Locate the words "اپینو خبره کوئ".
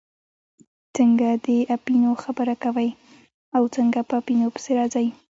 1.75-2.89